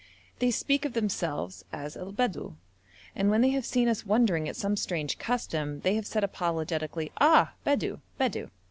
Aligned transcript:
They 0.39 0.49
speak 0.49 0.83
of 0.83 0.93
themselves 0.93 1.63
as 1.71 1.95
el 1.95 2.11
Bedou, 2.11 2.55
and 3.15 3.29
when 3.29 3.41
they 3.41 3.51
have 3.51 3.67
seen 3.67 3.87
us 3.87 4.03
wondering 4.03 4.49
at 4.49 4.55
some 4.55 4.75
strange 4.75 5.19
custom, 5.19 5.81
they 5.81 5.93
have 5.93 6.07
said 6.07 6.23
apologetically, 6.23 7.11
'Ah! 7.17 7.53
Bedou, 7.63 7.99
Bedou!' 8.17 8.49